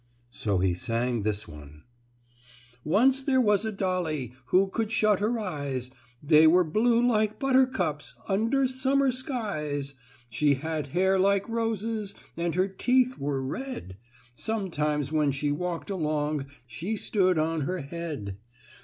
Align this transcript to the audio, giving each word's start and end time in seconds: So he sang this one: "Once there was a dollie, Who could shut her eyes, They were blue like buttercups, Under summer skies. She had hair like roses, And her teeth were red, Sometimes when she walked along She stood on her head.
So 0.31 0.57
he 0.57 0.73
sang 0.73 1.21
this 1.21 1.47
one: 1.47 1.83
"Once 2.83 3.21
there 3.21 3.39
was 3.39 3.65
a 3.65 3.71
dollie, 3.71 4.33
Who 4.45 4.67
could 4.67 4.91
shut 4.91 5.19
her 5.19 5.37
eyes, 5.39 5.91
They 6.23 6.47
were 6.47 6.63
blue 6.63 7.05
like 7.05 7.37
buttercups, 7.37 8.15
Under 8.27 8.65
summer 8.65 9.11
skies. 9.11 9.93
She 10.27 10.55
had 10.55 10.87
hair 10.87 11.19
like 11.19 11.47
roses, 11.47 12.15
And 12.35 12.55
her 12.55 12.67
teeth 12.67 13.19
were 13.19 13.43
red, 13.43 13.95
Sometimes 14.33 15.11
when 15.11 15.29
she 15.29 15.51
walked 15.51 15.91
along 15.91 16.47
She 16.65 16.95
stood 16.95 17.37
on 17.37 17.61
her 17.61 17.81
head. 17.81 18.39